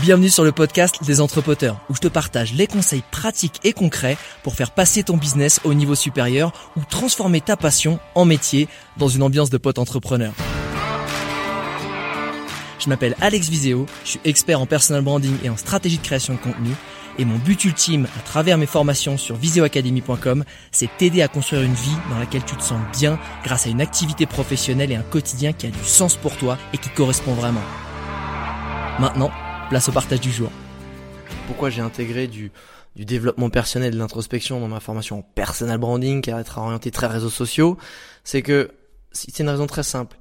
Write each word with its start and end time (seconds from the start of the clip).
Bienvenue 0.00 0.28
sur 0.28 0.44
le 0.44 0.52
podcast 0.52 1.02
des 1.04 1.20
entrepoteurs 1.20 1.80
où 1.90 1.94
je 1.94 2.00
te 2.00 2.06
partage 2.06 2.54
les 2.54 2.68
conseils 2.68 3.02
pratiques 3.10 3.58
et 3.64 3.72
concrets 3.72 4.16
pour 4.44 4.54
faire 4.54 4.70
passer 4.70 5.02
ton 5.02 5.16
business 5.16 5.60
au 5.64 5.74
niveau 5.74 5.96
supérieur 5.96 6.52
ou 6.76 6.82
transformer 6.88 7.40
ta 7.40 7.56
passion 7.56 7.98
en 8.14 8.24
métier 8.24 8.68
dans 8.96 9.08
une 9.08 9.24
ambiance 9.24 9.50
de 9.50 9.58
pote 9.58 9.76
entrepreneur. 9.76 10.32
Je 12.78 12.88
m'appelle 12.88 13.16
Alex 13.20 13.48
Viseo, 13.48 13.86
je 14.04 14.10
suis 14.10 14.20
expert 14.24 14.60
en 14.60 14.66
personal 14.66 15.02
branding 15.02 15.34
et 15.42 15.50
en 15.50 15.56
stratégie 15.56 15.98
de 15.98 16.04
création 16.04 16.34
de 16.34 16.38
contenu 16.38 16.70
et 17.18 17.24
mon 17.24 17.36
but 17.36 17.64
ultime 17.64 18.06
à 18.16 18.22
travers 18.22 18.56
mes 18.56 18.66
formations 18.66 19.18
sur 19.18 19.34
viseoacademy.com, 19.34 20.44
c'est 20.70 20.96
t'aider 20.96 21.22
à 21.22 21.28
construire 21.28 21.62
une 21.62 21.74
vie 21.74 21.96
dans 22.08 22.20
laquelle 22.20 22.44
tu 22.44 22.54
te 22.54 22.62
sens 22.62 22.80
bien 22.96 23.18
grâce 23.42 23.66
à 23.66 23.70
une 23.70 23.80
activité 23.80 24.26
professionnelle 24.26 24.92
et 24.92 24.96
un 24.96 25.02
quotidien 25.02 25.52
qui 25.52 25.66
a 25.66 25.70
du 25.70 25.84
sens 25.84 26.14
pour 26.14 26.36
toi 26.36 26.56
et 26.72 26.78
qui 26.78 26.88
correspond 26.90 27.34
vraiment. 27.34 27.64
Maintenant, 29.00 29.32
place 29.68 29.88
au 29.88 29.92
partage 29.92 30.20
du 30.20 30.32
jour. 30.32 30.50
Pourquoi 31.46 31.68
j'ai 31.68 31.82
intégré 31.82 32.26
du, 32.26 32.50
du 32.96 33.04
développement 33.04 33.50
personnel 33.50 33.92
de 33.92 33.98
l'introspection 33.98 34.60
dans 34.60 34.68
ma 34.68 34.80
formation 34.80 35.18
en 35.18 35.22
personal 35.22 35.78
branding 35.78 36.22
qui 36.22 36.30
être 36.30 36.58
orienté 36.58 36.90
très 36.90 37.06
réseaux 37.06 37.30
sociaux, 37.30 37.76
c'est 38.24 38.42
que 38.42 38.70
c'est 39.12 39.38
une 39.38 39.48
raison 39.48 39.66
très 39.66 39.82
simple. 39.82 40.16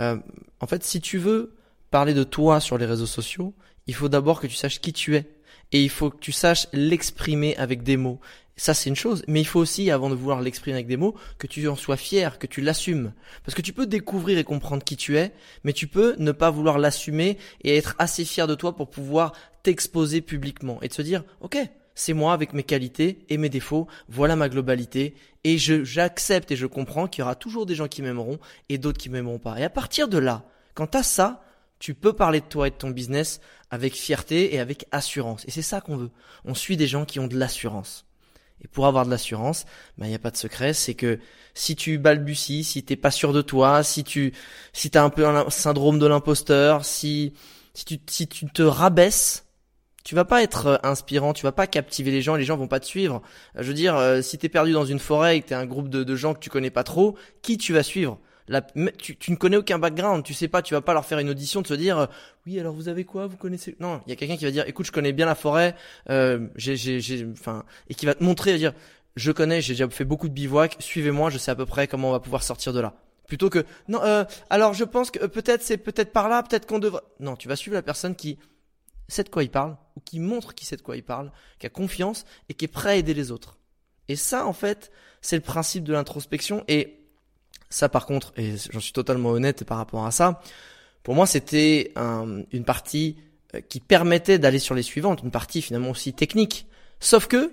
Euh, 0.00 0.16
en 0.60 0.66
fait, 0.66 0.82
si 0.82 1.00
tu 1.00 1.18
veux 1.18 1.54
parler 1.90 2.12
de 2.12 2.24
toi 2.24 2.60
sur 2.60 2.76
les 2.76 2.86
réseaux 2.86 3.06
sociaux, 3.06 3.54
il 3.86 3.94
faut 3.94 4.08
d'abord 4.08 4.40
que 4.40 4.48
tu 4.48 4.56
saches 4.56 4.80
qui 4.80 4.92
tu 4.92 5.16
es. 5.16 5.26
Et 5.70 5.82
il 5.82 5.90
faut 5.90 6.10
que 6.10 6.18
tu 6.18 6.32
saches 6.32 6.66
l'exprimer 6.72 7.56
avec 7.56 7.82
des 7.82 7.96
mots. 7.96 8.20
Ça, 8.58 8.74
c'est 8.74 8.90
une 8.90 8.96
chose. 8.96 9.24
Mais 9.28 9.40
il 9.40 9.46
faut 9.46 9.60
aussi, 9.60 9.90
avant 9.90 10.10
de 10.10 10.16
vouloir 10.16 10.40
l'exprimer 10.40 10.74
avec 10.74 10.88
des 10.88 10.96
mots, 10.96 11.14
que 11.38 11.46
tu 11.46 11.66
en 11.68 11.76
sois 11.76 11.96
fier, 11.96 12.38
que 12.40 12.48
tu 12.48 12.60
l'assumes. 12.60 13.12
Parce 13.44 13.54
que 13.54 13.62
tu 13.62 13.72
peux 13.72 13.86
découvrir 13.86 14.36
et 14.36 14.44
comprendre 14.44 14.82
qui 14.82 14.96
tu 14.96 15.16
es, 15.16 15.32
mais 15.62 15.72
tu 15.72 15.86
peux 15.86 16.16
ne 16.18 16.32
pas 16.32 16.50
vouloir 16.50 16.78
l'assumer 16.78 17.38
et 17.62 17.76
être 17.76 17.94
assez 17.98 18.24
fier 18.24 18.48
de 18.48 18.56
toi 18.56 18.74
pour 18.74 18.90
pouvoir 18.90 19.32
t'exposer 19.62 20.20
publiquement 20.20 20.82
et 20.82 20.88
de 20.88 20.92
se 20.92 21.02
dire, 21.02 21.22
OK, 21.40 21.56
c'est 21.94 22.14
moi 22.14 22.32
avec 22.32 22.52
mes 22.52 22.64
qualités 22.64 23.24
et 23.28 23.38
mes 23.38 23.48
défauts, 23.48 23.86
voilà 24.08 24.34
ma 24.34 24.48
globalité, 24.48 25.14
et 25.44 25.56
je, 25.56 25.84
j'accepte 25.84 26.50
et 26.50 26.56
je 26.56 26.66
comprends 26.66 27.06
qu'il 27.06 27.22
y 27.22 27.24
aura 27.24 27.36
toujours 27.36 27.64
des 27.64 27.76
gens 27.76 27.88
qui 27.88 28.02
m'aimeront 28.02 28.38
et 28.68 28.78
d'autres 28.78 28.98
qui 28.98 29.08
m'aimeront 29.08 29.38
pas. 29.38 29.58
Et 29.58 29.64
à 29.64 29.70
partir 29.70 30.08
de 30.08 30.18
là, 30.18 30.44
quand 30.74 30.88
t'as 30.88 31.04
ça, 31.04 31.44
tu 31.78 31.94
peux 31.94 32.12
parler 32.12 32.40
de 32.40 32.46
toi 32.46 32.66
et 32.66 32.70
de 32.70 32.76
ton 32.76 32.90
business 32.90 33.40
avec 33.70 33.94
fierté 33.94 34.54
et 34.54 34.58
avec 34.58 34.86
assurance. 34.90 35.44
Et 35.46 35.52
c'est 35.52 35.62
ça 35.62 35.80
qu'on 35.80 35.96
veut. 35.96 36.10
On 36.44 36.54
suit 36.54 36.76
des 36.76 36.88
gens 36.88 37.04
qui 37.04 37.20
ont 37.20 37.28
de 37.28 37.36
l'assurance. 37.36 38.07
Et 38.62 38.68
pour 38.68 38.86
avoir 38.86 39.04
de 39.04 39.10
l'assurance, 39.10 39.64
ben 39.98 40.06
il 40.06 40.10
n'y 40.10 40.14
a 40.14 40.18
pas 40.18 40.30
de 40.30 40.36
secret, 40.36 40.72
c'est 40.72 40.94
que 40.94 41.18
si 41.54 41.76
tu 41.76 41.98
balbuties, 41.98 42.64
si 42.64 42.82
t'es 42.84 42.96
pas 42.96 43.10
sûr 43.10 43.32
de 43.32 43.42
toi, 43.42 43.82
si 43.82 44.04
tu 44.04 44.32
si 44.72 44.90
t'as 44.90 45.02
un 45.02 45.10
peu 45.10 45.26
un 45.26 45.48
syndrome 45.50 45.98
de 45.98 46.06
l'imposteur, 46.06 46.84
si 46.84 47.34
si 47.74 47.84
tu 47.84 47.98
si 48.08 48.28
tu 48.28 48.46
te 48.46 48.62
rabaisses, 48.62 49.46
tu 50.04 50.14
vas 50.14 50.24
pas 50.24 50.42
être 50.42 50.66
euh, 50.66 50.76
inspirant, 50.82 51.32
tu 51.32 51.42
vas 51.42 51.52
pas 51.52 51.66
captiver 51.66 52.10
les 52.10 52.22
gens, 52.22 52.34
les 52.36 52.44
gens 52.44 52.56
vont 52.56 52.68
pas 52.68 52.80
te 52.80 52.86
suivre. 52.86 53.22
Je 53.56 53.62
veux 53.68 53.74
dire, 53.74 53.96
euh, 53.96 54.22
si 54.22 54.38
t'es 54.38 54.48
perdu 54.48 54.72
dans 54.72 54.86
une 54.86 54.98
forêt 54.98 55.36
et 55.36 55.42
que 55.42 55.48
t'es 55.48 55.54
un 55.54 55.66
groupe 55.66 55.88
de, 55.88 56.02
de 56.04 56.16
gens 56.16 56.34
que 56.34 56.40
tu 56.40 56.50
connais 56.50 56.70
pas 56.70 56.84
trop, 56.84 57.16
qui 57.42 57.58
tu 57.58 57.72
vas 57.72 57.82
suivre? 57.82 58.18
Tu, 58.98 59.30
ne 59.30 59.36
connais 59.36 59.56
aucun 59.56 59.78
background, 59.78 60.24
tu 60.24 60.34
sais 60.34 60.48
pas, 60.48 60.62
tu 60.62 60.74
vas 60.74 60.80
pas 60.80 60.94
leur 60.94 61.04
faire 61.04 61.18
une 61.18 61.30
audition 61.30 61.60
de 61.60 61.66
se 61.66 61.74
dire 61.74 61.98
euh, 61.98 62.06
oui 62.46 62.58
alors 62.58 62.74
vous 62.74 62.88
avez 62.88 63.04
quoi, 63.04 63.26
vous 63.26 63.36
connaissez 63.36 63.76
Non, 63.80 64.00
il 64.06 64.10
y 64.10 64.12
a 64.12 64.16
quelqu'un 64.16 64.36
qui 64.36 64.44
va 64.44 64.50
dire 64.50 64.64
écoute 64.66 64.86
je 64.86 64.92
connais 64.92 65.12
bien 65.12 65.26
la 65.26 65.34
forêt, 65.34 65.74
euh, 66.10 66.48
j'ai 66.56 66.76
j'ai 66.76 67.26
enfin 67.32 67.64
et 67.88 67.94
qui 67.94 68.06
va 68.06 68.14
te 68.14 68.24
montrer 68.24 68.54
et 68.54 68.58
dire 68.58 68.72
je 69.16 69.32
connais, 69.32 69.60
j'ai 69.60 69.74
déjà 69.74 69.88
fait 69.88 70.04
beaucoup 70.04 70.28
de 70.28 70.34
bivouac, 70.34 70.76
suivez-moi, 70.78 71.30
je 71.30 71.38
sais 71.38 71.50
à 71.50 71.56
peu 71.56 71.66
près 71.66 71.88
comment 71.88 72.08
on 72.10 72.12
va 72.12 72.20
pouvoir 72.20 72.42
sortir 72.42 72.72
de 72.72 72.80
là. 72.80 72.94
Plutôt 73.26 73.50
que 73.50 73.64
non, 73.88 74.02
euh, 74.02 74.24
alors 74.48 74.72
je 74.72 74.84
pense 74.84 75.10
que 75.10 75.26
peut-être 75.26 75.62
c'est 75.62 75.76
peut-être 75.76 76.12
par 76.12 76.28
là, 76.28 76.42
peut-être 76.42 76.66
qu'on 76.66 76.78
devrait. 76.78 77.02
Non, 77.20 77.36
tu 77.36 77.48
vas 77.48 77.56
suivre 77.56 77.74
la 77.74 77.82
personne 77.82 78.14
qui 78.14 78.38
sait 79.08 79.24
de 79.24 79.28
quoi 79.28 79.42
il 79.42 79.50
parle 79.50 79.76
ou 79.96 80.00
qui 80.00 80.20
montre 80.20 80.54
qui 80.54 80.64
sait 80.64 80.76
de 80.76 80.82
quoi 80.82 80.96
il 80.96 81.02
parle, 81.02 81.32
qui 81.58 81.66
a 81.66 81.70
confiance 81.70 82.24
et 82.48 82.54
qui 82.54 82.64
est 82.64 82.68
prêt 82.68 82.90
à 82.90 82.96
aider 82.96 83.12
les 83.12 83.30
autres. 83.30 83.58
Et 84.08 84.16
ça, 84.16 84.46
en 84.46 84.52
fait, 84.52 84.90
c'est 85.20 85.36
le 85.36 85.42
principe 85.42 85.84
de 85.84 85.92
l'introspection. 85.92 86.64
Et 86.68 86.98
ça, 87.70 87.88
par 87.88 88.06
contre, 88.06 88.32
et 88.36 88.54
j'en 88.70 88.80
suis 88.80 88.92
totalement 88.92 89.30
honnête 89.30 89.64
par 89.64 89.78
rapport 89.78 90.06
à 90.06 90.10
ça, 90.10 90.40
pour 91.02 91.14
moi, 91.14 91.26
c'était 91.26 91.92
une 91.96 92.64
partie 92.64 93.16
euh, 93.54 93.60
qui 93.66 93.80
permettait 93.80 94.38
d'aller 94.38 94.58
sur 94.58 94.74
les 94.74 94.82
suivantes, 94.82 95.22
une 95.22 95.30
partie 95.30 95.62
finalement 95.62 95.90
aussi 95.90 96.12
technique. 96.12 96.66
Sauf 97.00 97.26
que 97.28 97.50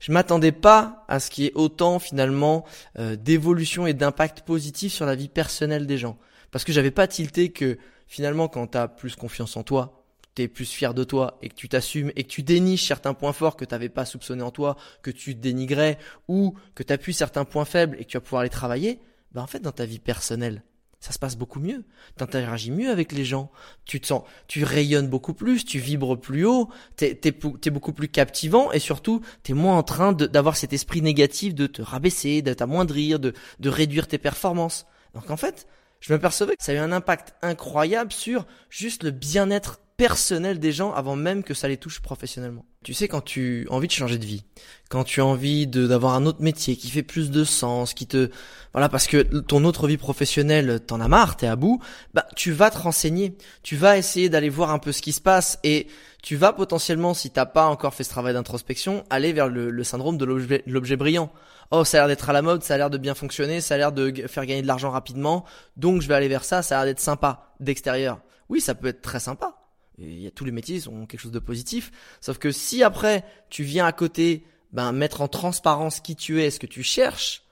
je 0.00 0.10
m'attendais 0.12 0.52
pas 0.52 1.04
à 1.08 1.20
ce 1.20 1.30
qu'il 1.30 1.44
y 1.44 1.46
ait 1.48 1.52
autant 1.54 1.98
finalement 1.98 2.64
euh, 2.98 3.16
d'évolution 3.16 3.86
et 3.86 3.92
d'impact 3.92 4.42
positif 4.42 4.92
sur 4.92 5.04
la 5.04 5.14
vie 5.14 5.28
personnelle 5.28 5.86
des 5.86 5.98
gens. 5.98 6.18
Parce 6.50 6.64
que 6.64 6.72
j'avais 6.72 6.90
pas 6.90 7.06
tilté 7.06 7.50
que 7.50 7.78
finalement 8.06 8.48
quand 8.48 8.68
tu 8.68 8.78
as 8.78 8.88
plus 8.88 9.16
confiance 9.16 9.56
en 9.56 9.64
toi, 9.64 10.04
tu 10.34 10.42
es 10.42 10.48
plus 10.48 10.70
fier 10.70 10.94
de 10.94 11.04
toi 11.04 11.38
et 11.42 11.48
que 11.48 11.54
tu 11.54 11.68
t'assumes 11.68 12.10
et 12.16 12.24
que 12.24 12.28
tu 12.28 12.42
déniches 12.42 12.86
certains 12.86 13.14
points 13.14 13.32
forts 13.32 13.56
que 13.56 13.64
tu 13.64 13.74
n'avais 13.74 13.88
pas 13.88 14.04
soupçonnés 14.04 14.42
en 14.42 14.50
toi, 14.50 14.76
que 15.02 15.10
tu 15.10 15.34
dénigrais 15.34 15.98
ou 16.26 16.54
que 16.74 16.82
tu 16.82 17.12
certains 17.12 17.44
points 17.44 17.64
faibles 17.64 17.96
et 18.00 18.04
que 18.04 18.10
tu 18.10 18.16
vas 18.16 18.22
pouvoir 18.22 18.44
les 18.44 18.50
travailler, 18.50 19.00
bah 19.34 19.42
en 19.42 19.46
fait 19.46 19.60
dans 19.60 19.72
ta 19.72 19.84
vie 19.84 19.98
personnelle, 19.98 20.62
ça 21.04 21.12
se 21.12 21.18
passe 21.18 21.36
beaucoup 21.36 21.60
mieux. 21.60 21.84
Tu 22.16 22.24
interagis 22.24 22.70
mieux 22.70 22.90
avec 22.90 23.12
les 23.12 23.26
gens. 23.26 23.50
Tu 23.84 24.00
te 24.00 24.06
sens, 24.06 24.22
tu 24.48 24.64
rayonnes 24.64 25.08
beaucoup 25.08 25.34
plus, 25.34 25.66
tu 25.66 25.78
vibres 25.78 26.18
plus 26.18 26.46
haut, 26.46 26.70
t'es 26.96 27.20
es, 27.22 27.70
beaucoup 27.70 27.92
plus 27.92 28.08
captivant 28.08 28.72
et 28.72 28.78
surtout 28.78 29.20
t'es 29.42 29.52
moins 29.52 29.76
en 29.76 29.82
train 29.82 30.14
d'avoir 30.14 30.56
cet 30.56 30.72
esprit 30.72 31.02
négatif 31.02 31.54
de 31.54 31.66
te 31.66 31.82
rabaisser, 31.82 32.40
de 32.40 32.54
t'amoindrir, 32.54 33.20
de, 33.20 33.34
de 33.60 33.68
réduire 33.68 34.08
tes 34.08 34.16
performances. 34.16 34.86
Donc 35.12 35.30
en 35.30 35.36
fait, 35.36 35.66
je 36.00 36.10
m'apercevais 36.10 36.56
que 36.56 36.64
ça 36.64 36.72
a 36.72 36.76
eu 36.76 36.78
un 36.78 36.92
impact 36.92 37.34
incroyable 37.42 38.10
sur 38.10 38.46
juste 38.70 39.02
le 39.02 39.10
bien-être 39.10 39.80
personnel 39.96 40.58
des 40.58 40.72
gens 40.72 40.92
avant 40.92 41.14
même 41.14 41.44
que 41.44 41.54
ça 41.54 41.68
les 41.68 41.76
touche 41.76 42.00
professionnellement. 42.00 42.64
Tu 42.82 42.94
sais, 42.94 43.08
quand 43.08 43.20
tu 43.20 43.66
as 43.70 43.72
envie 43.72 43.86
de 43.86 43.92
changer 43.92 44.18
de 44.18 44.24
vie, 44.24 44.44
quand 44.90 45.04
tu 45.04 45.20
as 45.20 45.24
envie 45.24 45.66
d'avoir 45.66 46.14
un 46.14 46.26
autre 46.26 46.42
métier 46.42 46.76
qui 46.76 46.90
fait 46.90 47.02
plus 47.02 47.30
de 47.30 47.44
sens, 47.44 47.94
qui 47.94 48.06
te, 48.06 48.28
voilà, 48.72 48.88
parce 48.88 49.06
que 49.06 49.22
ton 49.22 49.64
autre 49.64 49.86
vie 49.86 49.96
professionnelle, 49.96 50.80
t'en 50.80 51.00
as 51.00 51.08
marre, 51.08 51.36
t'es 51.36 51.46
à 51.46 51.56
bout, 51.56 51.80
bah, 52.12 52.26
tu 52.36 52.52
vas 52.52 52.70
te 52.70 52.78
renseigner. 52.78 53.38
Tu 53.62 53.76
vas 53.76 53.96
essayer 53.96 54.28
d'aller 54.28 54.48
voir 54.48 54.70
un 54.70 54.78
peu 54.78 54.92
ce 54.92 55.00
qui 55.00 55.12
se 55.12 55.20
passe 55.20 55.58
et 55.62 55.86
tu 56.22 56.36
vas 56.36 56.52
potentiellement, 56.52 57.14
si 57.14 57.30
t'as 57.30 57.46
pas 57.46 57.66
encore 57.66 57.94
fait 57.94 58.04
ce 58.04 58.10
travail 58.10 58.34
d'introspection, 58.34 59.04
aller 59.10 59.32
vers 59.32 59.48
le, 59.48 59.70
le 59.70 59.84
syndrome 59.84 60.18
de 60.18 60.24
l'objet 60.66 60.96
brillant. 60.96 61.30
Oh, 61.70 61.84
ça 61.84 61.98
a 61.98 62.00
l'air 62.00 62.08
d'être 62.08 62.28
à 62.28 62.32
la 62.32 62.42
mode, 62.42 62.62
ça 62.62 62.74
a 62.74 62.76
l'air 62.76 62.90
de 62.90 62.98
bien 62.98 63.14
fonctionner, 63.14 63.60
ça 63.60 63.74
a 63.74 63.78
l'air 63.78 63.92
de 63.92 64.12
faire 64.26 64.44
gagner 64.44 64.62
de 64.62 64.66
l'argent 64.66 64.90
rapidement, 64.90 65.44
donc 65.76 66.02
je 66.02 66.08
vais 66.08 66.14
aller 66.14 66.28
vers 66.28 66.44
ça, 66.44 66.62
ça 66.62 66.78
a 66.78 66.84
l'air 66.84 66.92
d'être 66.92 67.00
sympa 67.00 67.54
d'extérieur. 67.60 68.20
Oui, 68.48 68.60
ça 68.60 68.74
peut 68.74 68.88
être 68.88 69.00
très 69.00 69.20
sympa 69.20 69.53
il 69.98 70.20
y 70.20 70.26
a 70.26 70.30
tous 70.30 70.44
les 70.44 70.52
métiers 70.52 70.80
sont 70.80 71.06
quelque 71.06 71.20
chose 71.20 71.32
de 71.32 71.38
positif. 71.38 71.90
Sauf 72.20 72.38
que 72.38 72.50
si 72.50 72.82
après 72.82 73.24
tu 73.50 73.62
viens 73.62 73.86
à 73.86 73.92
côté, 73.92 74.44
ben 74.72 74.92
mettre 74.92 75.20
en 75.20 75.28
transparence 75.28 76.00
qui 76.00 76.16
tu 76.16 76.42
es, 76.42 76.50
ce 76.50 76.58
que 76.58 76.66
tu 76.66 76.82
cherches, 76.82 77.42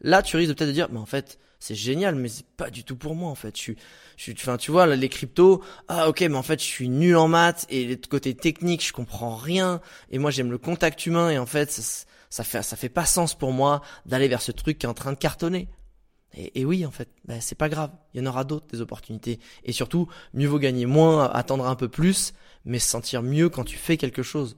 là 0.00 0.22
tu 0.22 0.36
risques 0.36 0.56
peut-être 0.56 0.68
de 0.68 0.72
dire, 0.72 0.88
mais 0.90 0.98
en 0.98 1.06
fait 1.06 1.38
c'est 1.58 1.76
génial, 1.76 2.16
mais 2.16 2.26
c'est 2.28 2.46
pas 2.56 2.70
du 2.70 2.82
tout 2.82 2.96
pour 2.96 3.14
moi 3.14 3.30
en 3.30 3.36
fait. 3.36 3.56
Je 3.56 3.62
suis, 3.62 3.76
je 4.16 4.22
suis, 4.24 4.32
enfin 4.36 4.56
tu 4.56 4.72
vois 4.72 4.86
les 4.96 5.08
cryptos, 5.08 5.62
ah 5.86 6.08
ok, 6.08 6.20
mais 6.22 6.34
en 6.34 6.42
fait 6.42 6.60
je 6.60 6.66
suis 6.66 6.88
nul 6.88 7.16
en 7.16 7.28
maths 7.28 7.66
et 7.70 7.84
le 7.86 7.96
côté 7.96 8.34
technique 8.34 8.84
je 8.84 8.92
comprends 8.92 9.36
rien 9.36 9.80
et 10.10 10.18
moi 10.18 10.32
j'aime 10.32 10.50
le 10.50 10.58
contact 10.58 11.06
humain 11.06 11.30
et 11.30 11.38
en 11.38 11.46
fait 11.46 11.70
ça, 11.70 12.04
ça 12.30 12.42
fait 12.44 12.62
ça 12.62 12.76
fait 12.76 12.88
pas 12.88 13.06
sens 13.06 13.36
pour 13.36 13.52
moi 13.52 13.80
d'aller 14.06 14.26
vers 14.26 14.42
ce 14.42 14.50
truc 14.50 14.78
qui 14.78 14.86
est 14.86 14.88
en 14.88 14.94
train 14.94 15.12
de 15.12 15.18
cartonner. 15.18 15.68
Et, 16.34 16.64
oui, 16.64 16.86
en 16.86 16.90
fait, 16.90 17.08
ben, 17.26 17.40
c'est 17.40 17.56
pas 17.56 17.68
grave. 17.68 17.90
Il 18.14 18.20
y 18.20 18.22
en 18.22 18.26
aura 18.26 18.44
d'autres 18.44 18.66
des 18.66 18.80
opportunités. 18.80 19.38
Et 19.64 19.72
surtout, 19.72 20.08
mieux 20.32 20.48
vaut 20.48 20.58
gagner 20.58 20.86
moins, 20.86 21.30
attendre 21.30 21.66
un 21.66 21.76
peu 21.76 21.88
plus, 21.88 22.32
mais 22.64 22.78
se 22.78 22.88
sentir 22.88 23.22
mieux 23.22 23.48
quand 23.48 23.64
tu 23.64 23.76
fais 23.76 23.96
quelque 23.96 24.22
chose. 24.22 24.56